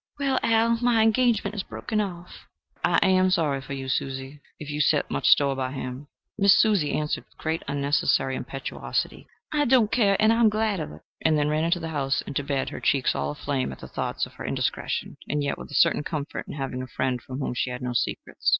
"Well, 0.17 0.39
Al, 0.41 0.79
my 0.81 1.03
engagement 1.03 1.53
is 1.55 1.61
broken 1.61 2.01
off." 2.01 2.47
"I 2.83 2.97
am 3.07 3.29
sorry 3.29 3.61
for 3.61 3.73
you, 3.73 3.87
Susie, 3.87 4.41
if 4.57 4.67
you 4.67 4.81
set 4.81 5.11
much 5.11 5.27
store 5.27 5.55
by 5.55 5.73
him." 5.73 6.07
Miss 6.39 6.59
Susie 6.59 6.93
answered 6.93 7.25
with 7.25 7.37
great 7.37 7.61
and 7.67 7.75
unnecessary 7.77 8.35
impetuosity, 8.35 9.27
"I 9.53 9.65
don't, 9.65 9.95
and 9.99 10.33
I 10.33 10.39
am 10.39 10.49
glad 10.49 10.79
of 10.79 10.91
it!" 10.91 11.01
and 11.23 11.37
then 11.37 11.49
ran 11.49 11.65
into 11.65 11.79
the 11.79 11.89
house 11.89 12.23
and 12.25 12.35
to 12.35 12.43
bed, 12.43 12.69
her 12.69 12.79
cheeks 12.81 13.13
all 13.13 13.29
aflame 13.29 13.71
at 13.71 13.77
the 13.77 13.87
thought 13.87 14.25
of 14.25 14.33
her 14.33 14.43
indiscretion, 14.43 15.17
and 15.29 15.43
yet 15.43 15.59
with 15.59 15.69
a 15.69 15.75
certain 15.75 16.01
comfort 16.03 16.47
in 16.47 16.53
having 16.55 16.81
a 16.81 16.87
friend 16.87 17.21
from 17.21 17.37
whom 17.37 17.53
she 17.53 17.69
had 17.69 17.83
no 17.83 17.93
secrets. 17.93 18.49